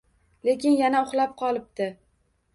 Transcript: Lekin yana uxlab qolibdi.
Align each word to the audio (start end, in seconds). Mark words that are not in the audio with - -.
Lekin 0.47 0.77
yana 0.79 1.03
uxlab 1.07 1.37
qolibdi. 1.43 1.91